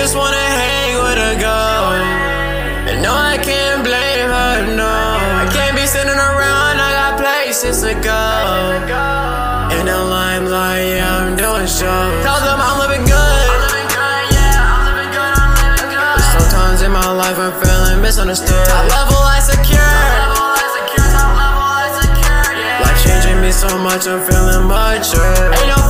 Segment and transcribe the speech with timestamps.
[0.00, 1.92] just wanna hang with a girl.
[2.88, 4.88] And no, I can't blame her, no.
[4.88, 8.24] I can't be sitting around, I got places to go.
[9.76, 12.16] In the limelight, yeah, I'm doing shows.
[12.24, 13.48] Tell them I'm living good.
[16.32, 18.66] Sometimes in my life, I'm feeling misunderstood.
[18.72, 20.30] Top level, I secure
[23.60, 25.52] so much, I'm feeling mature.
[25.52, 25.89] Ain't no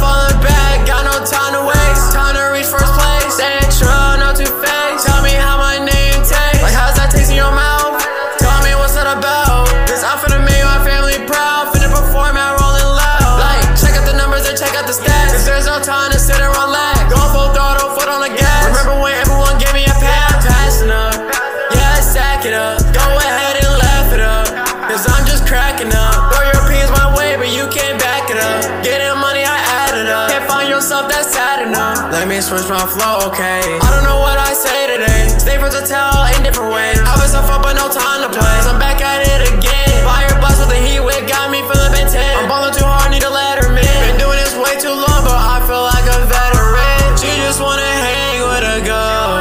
[30.61, 32.13] Find yourself, that's sad enough.
[32.13, 33.65] Let me switch my flow, okay?
[33.81, 35.33] I don't know what I say today.
[35.41, 37.01] Stay versatile in different ways.
[37.01, 38.57] I was up, but no time to play.
[38.61, 40.05] So I'm back at it again.
[40.05, 42.13] Fire blast with the heat whip, got me feeling 10.
[42.13, 43.89] I'm balling too hard, need a letterman.
[44.05, 47.09] Been doing this way too long, but I feel like a veteran.
[47.17, 49.33] She just wanna hang with a girl.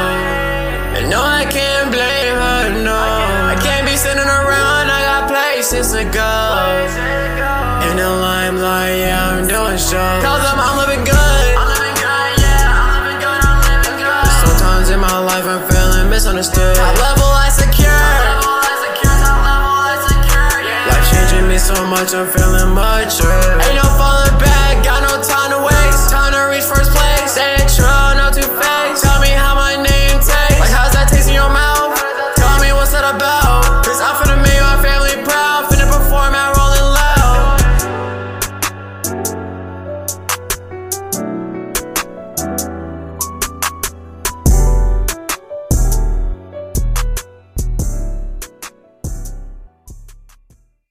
[0.96, 2.96] And no, I can't blame her, no.
[2.96, 6.32] I can't be sitting around, I got places to go.
[7.92, 10.24] In the limelight, yeah, I'm doing shows.
[16.32, 16.76] Misunderstood.
[16.76, 17.90] Top level I secure.
[17.90, 18.54] I level
[19.90, 20.62] insecure.
[20.62, 23.60] Yeah, life changing me so much, I'm feeling mature.
[23.66, 24.19] Ain't no falling